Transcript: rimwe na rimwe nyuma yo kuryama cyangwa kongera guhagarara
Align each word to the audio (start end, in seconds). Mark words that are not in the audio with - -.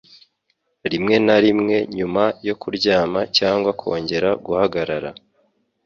rimwe 0.91 1.15
na 1.25 1.37
rimwe 1.43 1.77
nyuma 1.97 2.23
yo 2.47 2.55
kuryama 2.61 3.19
cyangwa 3.37 3.69
kongera 3.79 4.29
guhagarara 4.45 5.09